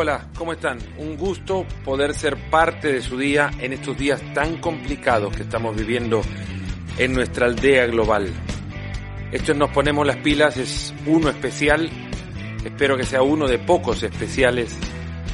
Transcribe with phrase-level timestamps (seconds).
[0.00, 0.78] hola, ¿cómo están?
[0.96, 5.76] Un gusto poder ser parte de su día en estos días tan complicados que estamos
[5.76, 6.22] viviendo
[6.96, 8.32] en nuestra aldea global.
[9.30, 11.90] Esto Nos Ponemos las Pilas es uno especial,
[12.64, 14.74] espero que sea uno de pocos especiales,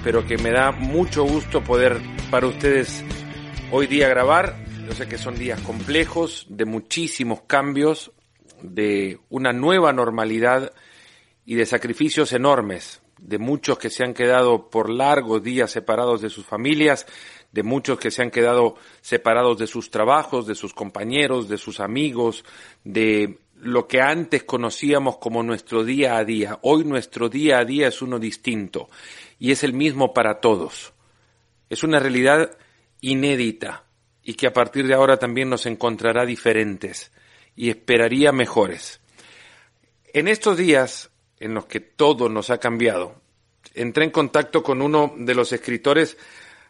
[0.02, 3.04] pero que me da mucho gusto poder para ustedes
[3.70, 4.56] hoy día grabar.
[4.84, 8.10] Yo sé que son días complejos, de muchísimos cambios,
[8.62, 10.72] de una nueva normalidad
[11.44, 16.30] y de sacrificios enormes de muchos que se han quedado por largos días separados de
[16.30, 17.06] sus familias,
[17.52, 21.80] de muchos que se han quedado separados de sus trabajos, de sus compañeros, de sus
[21.80, 22.44] amigos,
[22.84, 26.58] de lo que antes conocíamos como nuestro día a día.
[26.62, 28.90] Hoy nuestro día a día es uno distinto
[29.38, 30.92] y es el mismo para todos.
[31.70, 32.56] Es una realidad
[33.00, 33.84] inédita
[34.22, 37.12] y que a partir de ahora también nos encontrará diferentes
[37.54, 39.00] y esperaría mejores.
[40.12, 43.20] En estos días en los que todo nos ha cambiado,
[43.74, 46.16] entré en contacto con uno de los escritores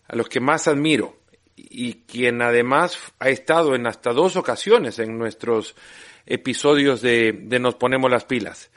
[0.08, 1.16] a los que más admiro
[1.56, 5.74] y quien además ha estado en hasta dos ocasiones en nuestros
[6.26, 8.70] episodios de, Nos Ponemos las Pilas.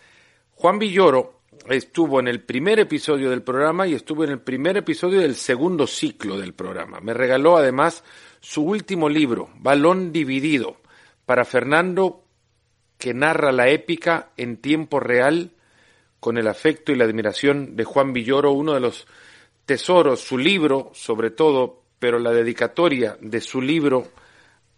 [0.54, 5.20] Juan Villoro estuvo en el primer episodio del programa y estuvo en el primer episodio
[5.20, 7.00] del segundo ciclo del programa.
[7.02, 8.04] Me regaló además
[8.40, 10.78] su último libro, Balón Dividido,
[11.26, 12.24] para Fernando,
[12.98, 15.52] que narra la épica en tiempo real
[16.20, 19.08] con el afecto y la admiración de Juan Villoro, uno de los
[19.66, 24.08] tesoros, su libro sobre todo, pero la dedicatoria de su libro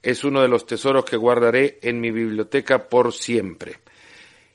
[0.01, 3.79] es uno de los tesoros que guardaré en mi biblioteca por siempre.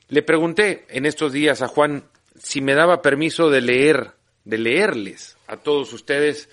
[0.09, 2.03] Le pregunté en estos días a Juan
[2.37, 4.11] si me daba permiso de leer,
[4.45, 6.49] de leerles a todos ustedes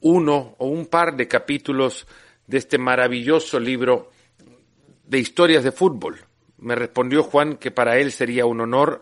[0.00, 2.06] uno o un par de capítulos
[2.46, 4.10] de este maravilloso libro
[5.04, 6.20] de historias de fútbol.
[6.58, 9.00] Me respondió Juan que para él sería un honor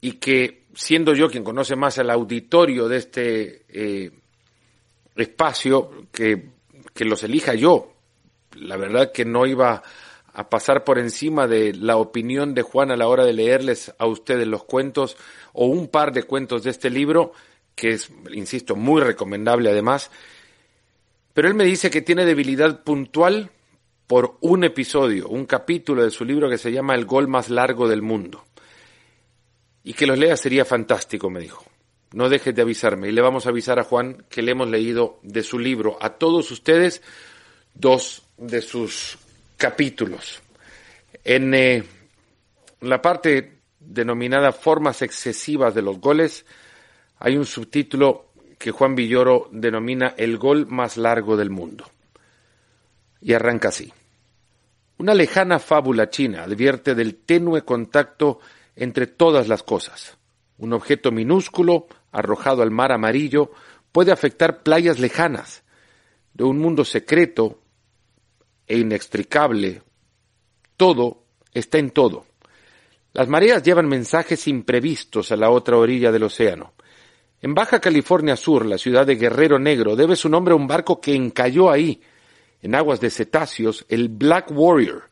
[0.00, 4.10] y que siendo yo quien conoce más al auditorio de este eh,
[5.16, 6.50] espacio, que,
[6.94, 7.92] que los elija yo.
[8.56, 9.82] La verdad que no iba
[10.32, 14.06] a pasar por encima de la opinión de Juan a la hora de leerles a
[14.06, 15.16] ustedes los cuentos
[15.52, 17.32] o un par de cuentos de este libro,
[17.74, 20.10] que es, insisto, muy recomendable además.
[21.34, 23.50] Pero él me dice que tiene debilidad puntual
[24.06, 27.88] por un episodio, un capítulo de su libro que se llama El gol más largo
[27.88, 28.47] del mundo
[29.84, 31.64] y que los lea sería fantástico, me dijo.
[32.12, 35.18] No dejes de avisarme y le vamos a avisar a Juan que le hemos leído
[35.22, 37.02] de su libro a todos ustedes
[37.74, 39.18] dos de sus
[39.56, 40.40] capítulos.
[41.22, 41.84] En eh,
[42.80, 46.46] la parte denominada formas excesivas de los goles
[47.18, 48.26] hay un subtítulo
[48.58, 51.88] que Juan Villoro denomina el gol más largo del mundo.
[53.20, 53.92] Y arranca así.
[54.98, 58.40] Una lejana fábula china advierte del tenue contacto
[58.78, 60.16] entre todas las cosas.
[60.56, 63.50] Un objeto minúsculo, arrojado al mar amarillo,
[63.92, 65.64] puede afectar playas lejanas,
[66.32, 67.60] de un mundo secreto
[68.66, 69.82] e inextricable.
[70.76, 72.26] Todo está en todo.
[73.12, 76.74] Las mareas llevan mensajes imprevistos a la otra orilla del océano.
[77.40, 81.00] En Baja California Sur, la ciudad de Guerrero Negro debe su nombre a un barco
[81.00, 82.00] que encalló ahí,
[82.62, 85.10] en aguas de cetáceos, el Black Warrior.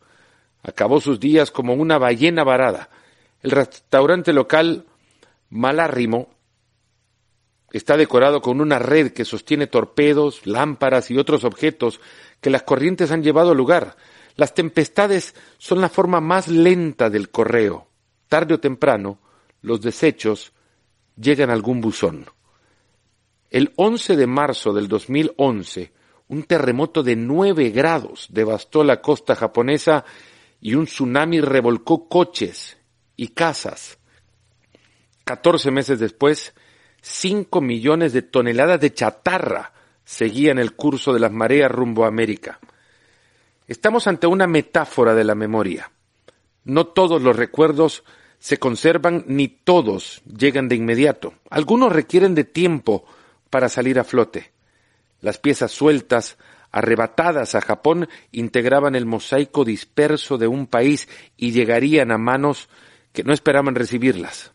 [0.62, 2.91] Acabó sus días como una ballena varada,
[3.42, 4.86] el restaurante local
[5.50, 6.30] Malárrimo
[7.72, 12.00] está decorado con una red que sostiene torpedos, lámparas y otros objetos
[12.41, 13.97] que las corrientes han llevado al lugar.
[14.34, 17.88] Las tempestades son la forma más lenta del correo.
[18.28, 19.19] Tarde o temprano,
[19.62, 20.53] los desechos
[21.16, 22.26] llegan a algún buzón.
[23.50, 25.92] El 11 de marzo del 2011,
[26.28, 30.04] un terremoto de nueve grados devastó la costa japonesa
[30.60, 32.75] y un tsunami revolcó coches,
[33.16, 33.99] y casas.
[35.25, 36.54] Catorce meses después,
[37.00, 39.72] cinco millones de toneladas de chatarra
[40.04, 42.60] seguían el curso de las mareas rumbo a América.
[43.66, 45.91] Estamos ante una metáfora de la memoria.
[46.65, 48.04] No todos los recuerdos
[48.39, 51.34] se conservan ni todos llegan de inmediato.
[51.51, 53.04] Algunos requieren de tiempo
[53.51, 54.53] para salir a flote.
[55.21, 56.39] Las piezas sueltas,
[56.71, 62.69] arrebatadas a Japón, integraban el mosaico disperso de un país y llegarían a manos
[63.16, 64.53] que no esperaban recibirlas.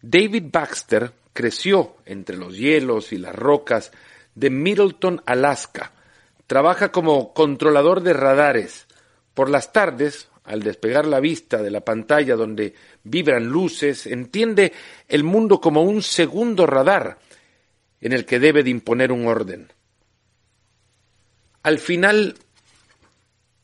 [0.00, 3.92] David Baxter creció entre los hielos y las rocas
[4.34, 5.92] de Middleton, Alaska.
[6.46, 8.86] Trabaja como controlador de radares.
[9.34, 12.72] Por las tardes, al despegar la vista de la pantalla donde
[13.04, 14.72] vibran luces, entiende
[15.06, 17.18] el mundo como un segundo radar
[18.00, 19.70] en el que debe de imponer un orden.
[21.62, 22.36] Al final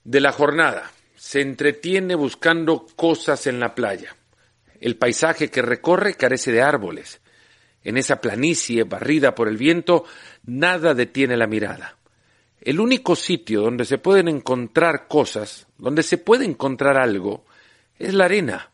[0.05, 4.15] de la jornada, se entretiene buscando cosas en la playa.
[4.81, 7.21] El paisaje que recorre carece de árboles.
[7.83, 10.05] En esa planicie barrida por el viento,
[10.45, 11.97] nada detiene la mirada.
[12.61, 17.45] El único sitio donde se pueden encontrar cosas, donde se puede encontrar algo,
[17.99, 18.71] es la arena.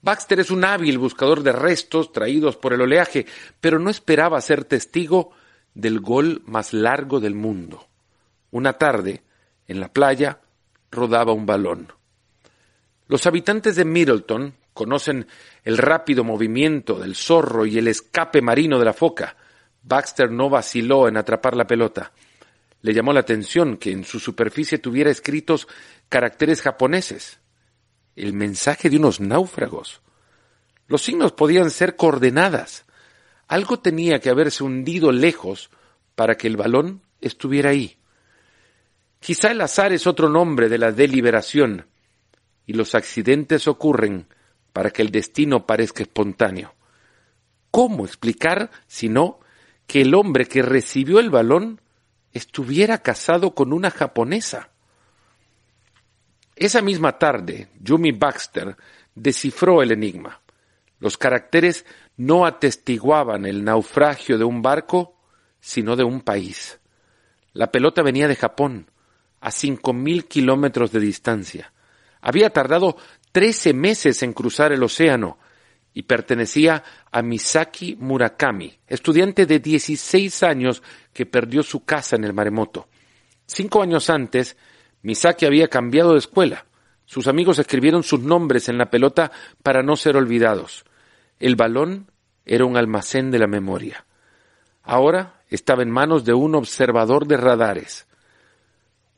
[0.00, 3.26] Baxter es un hábil buscador de restos traídos por el oleaje,
[3.60, 5.30] pero no esperaba ser testigo
[5.74, 7.86] del gol más largo del mundo.
[8.50, 9.22] Una tarde,
[9.68, 10.40] en la playa,
[10.92, 11.92] rodaba un balón.
[13.08, 15.26] Los habitantes de Middleton conocen
[15.64, 19.36] el rápido movimiento del zorro y el escape marino de la foca.
[19.82, 22.12] Baxter no vaciló en atrapar la pelota.
[22.82, 25.66] Le llamó la atención que en su superficie tuviera escritos
[26.08, 27.40] caracteres japoneses
[28.16, 30.02] el mensaje de unos náufragos.
[30.86, 32.84] Los signos podían ser coordenadas.
[33.48, 35.70] Algo tenía que haberse hundido lejos
[36.14, 37.96] para que el balón estuviera ahí.
[39.22, 41.86] Quizá el azar es otro nombre de la deliberación,
[42.66, 44.26] y los accidentes ocurren
[44.72, 46.74] para que el destino parezca espontáneo.
[47.70, 49.38] ¿Cómo explicar, si no,
[49.86, 51.80] que el hombre que recibió el balón
[52.32, 54.70] estuviera casado con una japonesa?
[56.56, 58.76] Esa misma tarde, Yumi Baxter
[59.14, 60.40] descifró el enigma.
[60.98, 61.86] Los caracteres
[62.16, 65.16] no atestiguaban el naufragio de un barco,
[65.60, 66.80] sino de un país.
[67.52, 68.88] La pelota venía de Japón,
[69.42, 71.72] a cinco mil kilómetros de distancia.
[72.22, 72.96] Había tardado
[73.32, 75.38] trece meses en cruzar el océano
[75.92, 82.32] y pertenecía a Misaki Murakami, estudiante de 16 años que perdió su casa en el
[82.32, 82.88] maremoto.
[83.44, 84.56] Cinco años antes,
[85.02, 86.64] Misaki había cambiado de escuela.
[87.04, 90.84] Sus amigos escribieron sus nombres en la pelota para no ser olvidados.
[91.40, 92.10] El balón
[92.46, 94.06] era un almacén de la memoria.
[94.84, 98.06] Ahora estaba en manos de un observador de radares.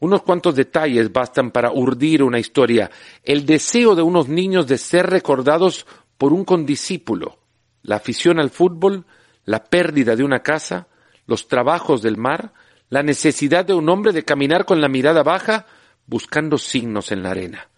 [0.04, 2.90] Unos cuantos detalles bastan para urdir una historia.
[3.22, 5.86] El deseo de unos niños de ser recordados
[6.18, 7.38] por un condiscípulo,
[7.82, 9.06] la afición al fútbol,
[9.46, 10.88] la pérdida de una casa,
[11.26, 12.52] los trabajos del mar,
[12.90, 15.64] la necesidad de un hombre de caminar con la mirada baja
[16.06, 17.70] buscando signos en la arena.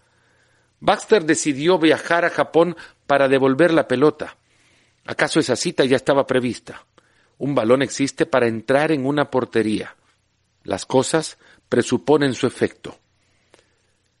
[0.81, 2.75] Baxter decidió viajar a Japón
[3.05, 4.35] para devolver la pelota.
[5.05, 6.83] ¿Acaso esa cita ya estaba prevista?
[7.37, 9.95] Un balón existe para entrar en una portería.
[10.65, 11.37] Las cosas
[11.69, 12.97] presuponen su efecto.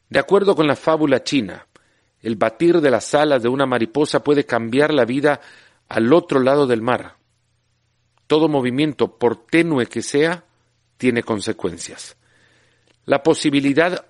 [0.09, 1.67] De acuerdo con la fábula china,
[2.21, 5.41] el batir de las alas de una mariposa puede cambiar la vida
[5.87, 7.17] al otro lado del mar.
[8.25, 10.43] Todo movimiento, por tenue que sea,
[10.97, 12.17] tiene consecuencias.
[13.05, 14.05] La posibilidad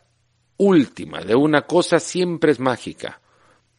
[0.58, 3.22] última de una cosa siempre es mágica.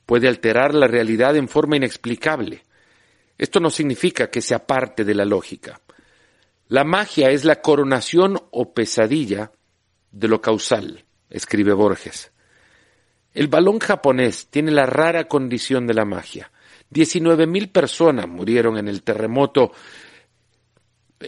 [0.07, 2.63] Puede alterar la realidad en forma inexplicable.
[3.37, 5.81] Esto no significa que sea parte de la lógica.
[6.69, 9.53] La magia es la coronación o pesadilla
[10.13, 12.31] de lo causal, escribe Borges.
[13.33, 16.51] El balón japonés tiene la rara condición de la magia.
[16.91, 19.73] Diecinueve mil personas murieron en el terremoto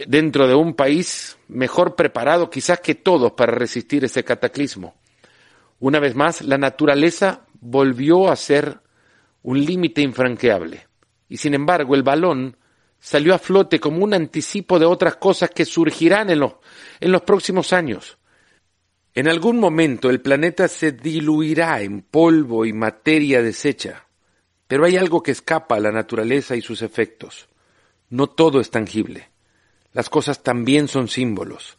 [0.07, 4.95] dentro de un país mejor preparado quizás que todos para resistir ese cataclismo.
[5.79, 8.79] Una vez más, la naturaleza volvió a ser
[9.41, 10.87] un límite infranqueable.
[11.27, 12.57] Y sin embargo, el balón
[13.01, 16.53] salió a flote como un anticipo de otras cosas que surgirán en los,
[17.01, 18.17] en los próximos años.
[19.13, 24.05] En algún momento el planeta se diluirá en polvo y materia deshecha,
[24.69, 27.49] pero hay algo que escapa a la naturaleza y sus efectos.
[28.09, 29.31] No todo es tangible
[29.93, 31.77] las cosas también son símbolos.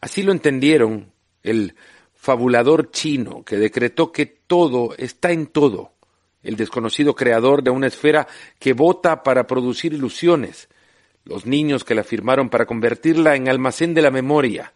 [0.00, 1.12] Así lo entendieron
[1.42, 1.74] el
[2.14, 5.91] fabulador chino que decretó que todo está en todo,
[6.42, 8.26] el desconocido creador de una esfera
[8.58, 10.68] que vota para producir ilusiones,
[11.24, 14.72] los niños que la firmaron para convertirla en almacén de la memoria,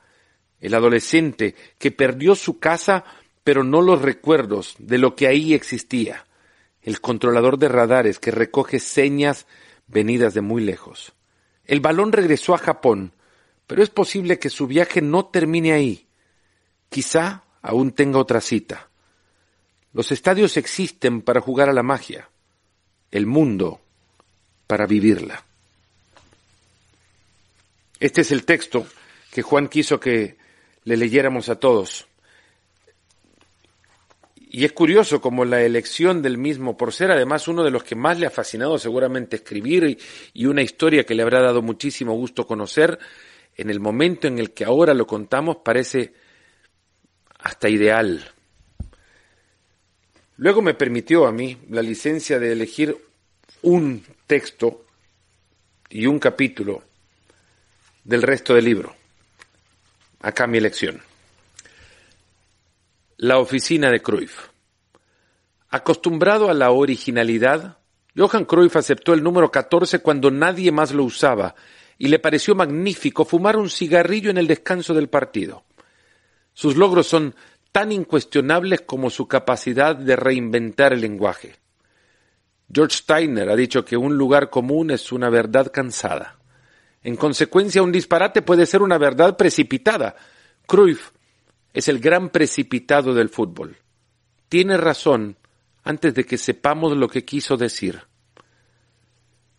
[0.61, 3.04] el adolescente que perdió su casa
[3.46, 6.26] pero no los recuerdos de lo que ahí existía,
[6.82, 9.46] el controlador de radares que recoge señas
[9.87, 11.12] venidas de muy lejos.
[11.64, 13.12] El balón regresó a Japón,
[13.68, 16.08] pero es posible que su viaje no termine ahí.
[16.88, 18.88] Quizá aún tenga otra cita.
[19.96, 22.28] Los estadios existen para jugar a la magia,
[23.10, 23.80] el mundo
[24.66, 25.42] para vivirla.
[27.98, 28.86] Este es el texto
[29.32, 30.36] que Juan quiso que
[30.84, 32.06] le leyéramos a todos.
[34.36, 37.96] Y es curioso como la elección del mismo, por ser además uno de los que
[37.96, 39.98] más le ha fascinado seguramente escribir
[40.34, 42.98] y, una historia que le habrá dado muchísimo gusto conocer,
[43.54, 46.12] en el momento en el que ahora lo contamos parece
[47.38, 48.35] hasta ideal.
[50.36, 52.96] Luego me permitió a mí la licencia de elegir
[53.62, 54.84] un texto
[55.88, 56.82] y un capítulo
[58.04, 58.94] del resto del libro.
[60.20, 61.00] Acá mi elección.
[63.16, 64.48] La oficina de Cruyff.
[65.70, 67.78] Acostumbrado a la originalidad,
[68.14, 71.54] Johan Cruyff aceptó el número 14 cuando nadie más lo usaba
[71.98, 75.64] y le pareció magnífico fumar un cigarrillo en el descanso del partido.
[76.52, 77.34] Sus logros son
[77.76, 81.56] tan incuestionables como su capacidad de reinventar el lenguaje.
[82.73, 86.38] George Steiner ha dicho que un lugar común es una verdad cansada.
[87.02, 90.16] En consecuencia, un disparate puede ser una verdad precipitada.
[90.66, 91.11] Cruyff
[91.75, 93.76] es el gran precipitado del fútbol.
[94.49, 95.37] Tiene razón
[95.85, 98.00] antes de que sepamos lo que quiso decir.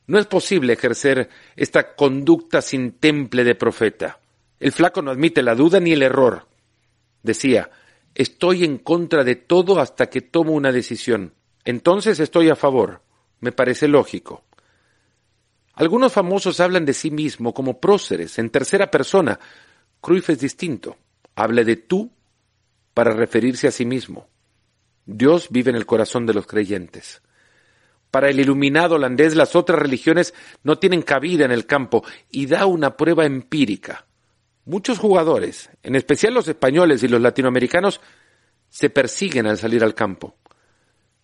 [0.08, 4.20] No es posible ejercer esta conducta sin temple de profeta.
[4.60, 6.48] El flaco no admite la duda ni el error.
[7.22, 7.70] Decía,
[8.18, 11.36] estoy en contra de todo hasta que tomo una decisión.
[11.64, 13.04] Entonces estoy a favor.
[13.42, 14.44] Me parece lógico.
[15.76, 19.40] Algunos famosos hablan de sí mismo como próceres, en tercera persona.
[20.02, 20.98] Cruyff es distinto.
[21.36, 22.10] Habla de tú
[22.96, 24.28] para referirse a sí mismo.
[25.06, 27.22] Dios vive en el corazón de los creyentes.
[28.10, 30.34] Para el iluminado holandés las otras religiones
[30.64, 34.07] no tienen cabida en el campo y da una prueba empírica.
[34.68, 38.00] Muchos jugadores, en especial los españoles y los latinoamericanos,
[38.70, 40.36] se persiguen al salir al campo.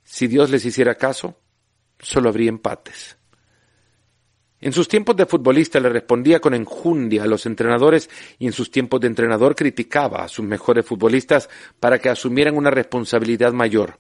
[0.04, 1.38] Si Dios les hiciera caso,
[2.00, 3.18] solo habría empates.
[4.60, 8.10] En sus tiempos de futbolista le respondía con enjundia a los entrenadores
[8.40, 12.72] y en sus tiempos de entrenador criticaba a sus mejores futbolistas para que asumieran una
[12.72, 14.00] responsabilidad mayor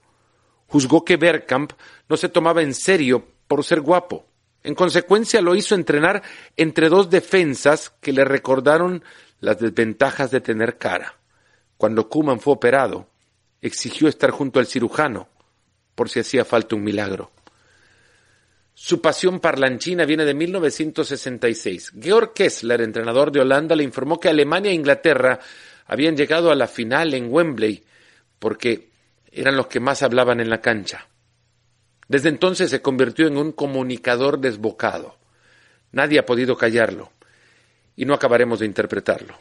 [0.73, 1.73] juzgó que Bergkamp
[2.09, 4.25] no se tomaba en serio por ser guapo.
[4.63, 6.23] En consecuencia lo hizo entrenar
[6.57, 9.03] entre dos defensas que le recordaron
[9.43, 11.17] las desventajas de tener cara.
[11.75, 13.09] Cuando Kuman fue operado,
[13.61, 15.27] exigió estar junto al cirujano
[15.95, 17.29] por si hacía falta un milagro.
[18.73, 21.91] Su pasión parlanchina viene de 1966.
[21.99, 25.39] Georg Kessler, entrenador de Holanda, le informó que Alemania e Inglaterra
[25.87, 27.83] habían llegado a la final en Wembley
[28.39, 28.91] porque
[29.29, 31.09] eran los que más hablaban en la cancha.
[32.07, 35.17] Desde entonces se convirtió en un comunicador desbocado.
[35.91, 37.11] Nadie ha podido callarlo,
[37.95, 39.37] y no acabaremos de interpretarlo.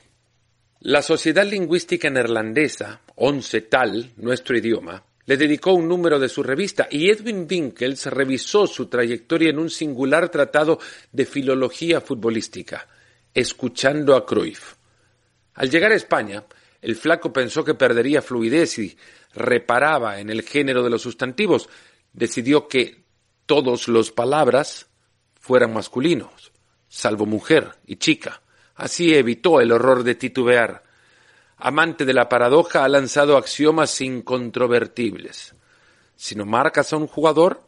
[0.81, 6.89] La Sociedad Lingüística Neerlandesa, Once Tal, nuestro idioma, le dedicó un número de su revista
[6.91, 10.81] y Edwin Winkels revisó su trayectoria en un singular tratado
[11.13, 12.89] de filología futbolística,
[13.33, 14.75] escuchando a Cruyff.
[15.55, 16.45] Al llegar a España,
[16.81, 18.97] el flaco pensó que perdería fluidez y
[19.35, 21.69] reparaba en el género de los sustantivos,
[22.13, 23.05] decidió que
[23.47, 24.89] todos los palabras
[25.35, 26.53] fueran masculinos,
[26.89, 28.42] salvo mujer y chica.
[28.83, 30.83] Así evitó el horror de titubear.
[31.59, 35.55] Amante de la paradoja, ha lanzado axiomas incontrovertibles.
[36.17, 37.63] Si no marcas a un jugador,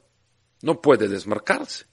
[0.62, 1.84] no puede desmarcarse.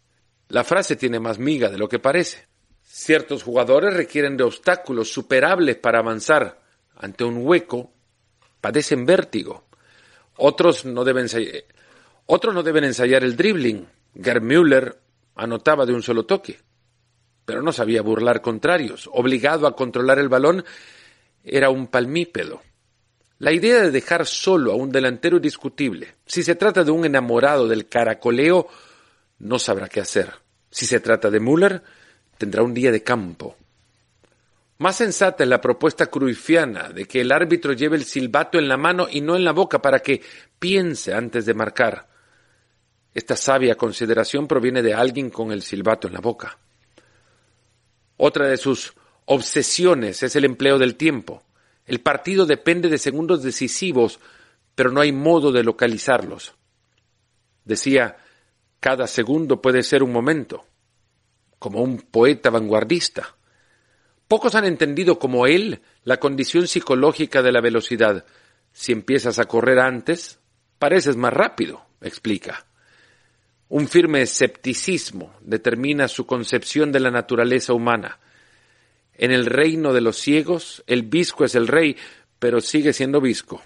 [0.47, 2.47] La frase tiene más miga de lo que parece.
[2.81, 6.59] Ciertos jugadores requieren de obstáculos superables para avanzar.
[6.95, 7.91] Ante un hueco,
[8.59, 9.65] padecen vértigo.
[10.37, 11.27] Otros no deben,
[12.25, 13.87] otros no deben ensayar el dribbling.
[14.19, 14.99] Gerd Müller
[15.35, 16.59] anotaba de un solo toque,
[17.45, 19.09] pero no sabía burlar contrarios.
[19.13, 20.63] Obligado a controlar el balón,
[21.43, 22.61] era un palmípedo.
[23.39, 26.15] La idea de dejar solo a un delantero es discutible.
[26.25, 28.67] Si se trata de un enamorado del caracoleo,
[29.39, 30.31] no sabrá qué hacer.
[30.69, 31.81] Si se trata de Müller,
[32.37, 33.57] tendrá un día de campo.
[34.77, 38.77] Más sensata es la propuesta cruifiana de que el árbitro lleve el silbato en la
[38.77, 40.21] mano y no en la boca para que
[40.57, 42.07] piense antes de marcar.
[43.13, 46.57] Esta sabia consideración proviene de alguien con el silbato en la boca.
[48.23, 48.93] Otra de sus
[49.25, 51.41] obsesiones es el empleo del tiempo.
[51.87, 54.19] El partido depende de segundos decisivos,
[54.75, 56.53] pero no hay modo de localizarlos.
[57.65, 58.17] Decía,
[58.79, 60.67] cada segundo puede ser un momento,
[61.57, 63.35] como un poeta vanguardista.
[64.27, 68.23] Pocos han entendido como él la condición psicológica de la velocidad.
[68.71, 70.39] Si empiezas a correr antes,
[70.77, 72.67] pareces más rápido, explica.
[73.71, 78.19] Un firme escepticismo determina su concepción de la naturaleza humana.
[79.13, 81.95] En el reino de los ciegos, el visco es el rey,
[82.37, 83.61] pero sigue siendo visco.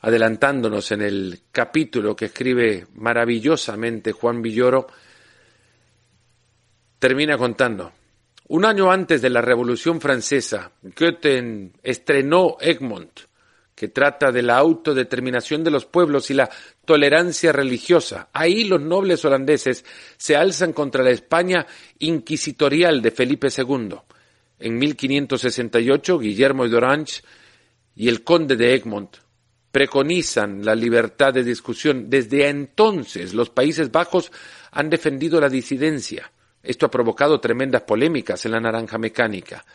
[0.00, 4.86] Adelantándonos en el capítulo que escribe maravillosamente Juan Villoro,
[6.98, 7.90] termina contando.
[8.48, 13.18] Un año antes de la Revolución Francesa, Goethe estrenó Egmont,
[13.76, 16.48] que trata de la autodeterminación de los pueblos y la
[16.86, 18.30] tolerancia religiosa.
[18.32, 19.84] Ahí los nobles holandeses
[20.16, 21.66] se alzan contra la España
[21.98, 23.96] inquisitorial de Felipe II.
[24.58, 27.22] En 1568, Guillermo de Orange
[27.94, 29.18] y el conde de Egmont
[29.70, 32.08] preconizan la libertad de discusión.
[32.08, 34.32] Desde entonces, los Países Bajos
[34.70, 36.32] han defendido la disidencia.
[36.62, 39.66] Esto ha provocado tremendas polémicas en la naranja mecánica.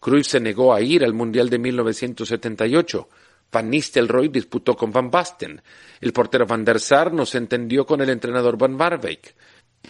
[0.00, 3.08] Cruyff se negó a ir al Mundial de 1978.
[3.54, 5.62] Van Nistelrooy disputó con Van Basten.
[6.00, 9.34] El portero Van der Sar no se entendió con el entrenador Van Marwijk.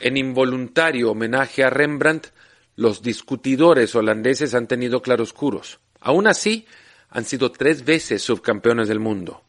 [0.01, 2.29] En involuntario homenaje a Rembrandt,
[2.77, 5.81] los discutidores holandeses han tenido claroscuros.
[6.01, 6.67] Aún así,
[7.09, 9.43] han sido tres veces subcampeones del mundo.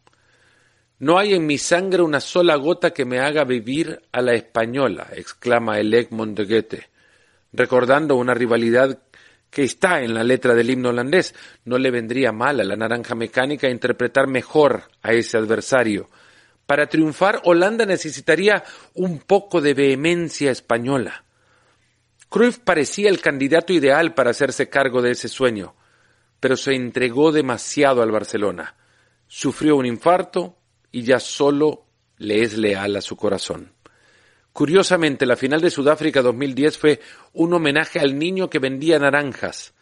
[0.99, 5.07] No hay en mi sangre una sola gota que me haga vivir a la española,
[5.13, 6.89] exclama el Egmont de Goethe,
[7.51, 8.99] recordando una rivalidad
[9.55, 11.33] que está en la letra del himno holandés.
[11.63, 16.09] No le vendría mal a la naranja mecánica interpretar mejor a ese adversario.
[16.65, 21.23] Para triunfar, Holanda necesitaría un poco de vehemencia española.
[22.27, 25.73] Cruyff parecía el candidato ideal para hacerse cargo de ese sueño,
[26.41, 28.75] pero se entregó demasiado al Barcelona.
[29.25, 30.57] Sufrió un infarto
[30.91, 31.85] y ya solo
[32.17, 33.74] le es leal a su corazón.
[34.55, 37.01] Curiosamente, la final de Sudáfrica 2010 fue
[37.33, 39.73] un homenaje al niño que vendía naranjas.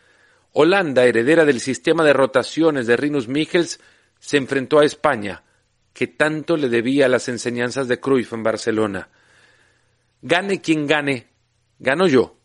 [0.51, 3.79] Holanda, heredera del sistema de rotaciones de Rinus Michels,
[4.17, 5.43] se enfrentó a España,
[5.93, 9.09] que tanto le debía las enseñanzas de Cruyff en Barcelona.
[10.23, 11.27] Gane quien gane,
[11.77, 12.39] gano yo,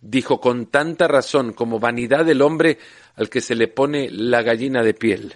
[0.00, 2.78] dijo con tanta razón como vanidad del hombre
[3.16, 5.34] al que se le pone la gallina de piel.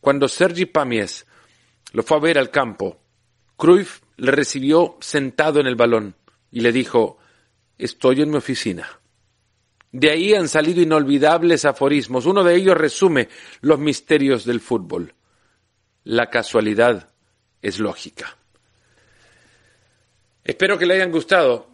[0.00, 1.24] Cuando Sergi Pamies
[1.92, 3.00] lo fue a ver al campo,
[3.56, 6.14] Cruyff le recibió sentado en el balón
[6.50, 7.18] y le dijo,
[7.78, 8.88] estoy en mi oficina.
[9.90, 12.24] De ahí han salido inolvidables aforismos.
[12.24, 13.28] Uno de ellos resume
[13.60, 15.14] los misterios del fútbol.
[16.04, 17.10] La casualidad
[17.60, 18.36] es lógica.
[20.44, 21.68] Espero que le hayan gustado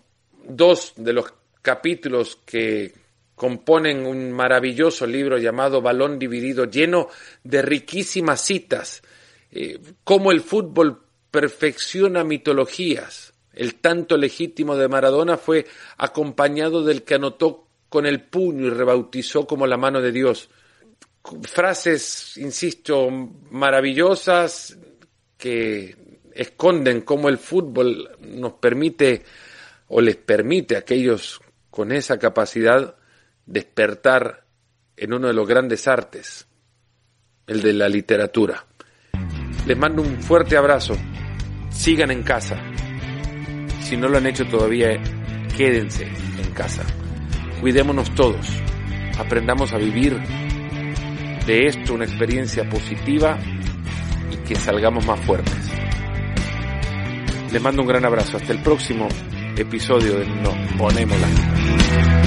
[0.46, 2.92] dos de los capítulos que
[3.34, 7.08] componen un maravilloso libro llamado Balón Dividido, lleno
[7.44, 9.02] de riquísimas citas,
[9.50, 13.34] eh, cómo el fútbol perfecciona mitologías.
[13.52, 15.66] El tanto legítimo de Maradona fue
[15.96, 20.48] acompañado del que anotó con el puño y rebautizó como la mano de Dios.
[21.42, 23.10] Frases, insisto,
[23.50, 24.78] maravillosas
[25.36, 25.96] que
[26.32, 29.24] esconden cómo el fútbol nos permite
[29.88, 32.96] o les permite a aquellos con esa capacidad
[33.46, 34.44] despertar
[34.96, 36.46] en uno de los grandes artes,
[37.46, 38.66] el de la literatura.
[39.68, 40.96] Les mando un fuerte abrazo.
[41.68, 42.56] Sigan en casa.
[43.82, 44.98] Si no lo han hecho todavía,
[45.58, 46.82] quédense en casa.
[47.60, 48.46] Cuidémonos todos.
[49.18, 50.18] Aprendamos a vivir
[51.46, 53.38] de esto una experiencia positiva
[54.32, 55.70] y que salgamos más fuertes.
[57.52, 58.38] Les mando un gran abrazo.
[58.38, 59.06] Hasta el próximo
[59.54, 62.17] episodio de Nos Ponemos la